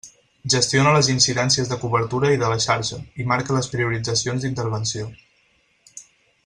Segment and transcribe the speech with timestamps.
[0.51, 5.11] Gestiona les incidències de cobertura i de la xarxa i marca les prioritzacions d'intervenció.